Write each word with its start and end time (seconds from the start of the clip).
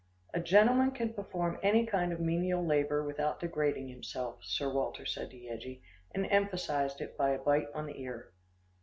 "A 0.33 0.39
gentleman 0.39 0.89
can 0.93 1.13
perform 1.13 1.59
any 1.61 1.85
kind 1.85 2.11
of 2.11 2.19
menial 2.19 2.65
labour 2.65 3.03
without 3.03 3.39
degrading 3.39 3.89
himself," 3.89 4.39
Sir 4.43 4.73
Walter 4.73 5.05
said 5.05 5.29
to 5.29 5.37
Yeggie, 5.37 5.83
and 6.09 6.25
emphasised 6.31 7.01
it 7.01 7.15
by 7.15 7.29
a 7.33 7.37
bite 7.37 7.67
on 7.75 7.85
the 7.85 8.01
ear. 8.01 8.33